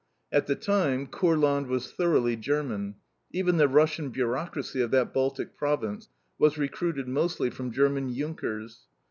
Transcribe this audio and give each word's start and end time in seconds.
At 0.31 0.47
the 0.47 0.55
time 0.55 1.05
Kurland 1.05 1.67
was 1.67 1.91
thoroughly 1.91 2.35
German; 2.35 2.95
even 3.31 3.57
the 3.57 3.67
Russian 3.67 4.09
bureaucracy 4.09 4.81
of 4.81 4.89
that 4.89 5.13
Baltic 5.13 5.55
province 5.55 6.09
was 6.39 6.57
recruited 6.57 7.07
mostly 7.07 7.51
from 7.51 7.71
German 7.71 8.11
JUNKERS. 8.11 8.87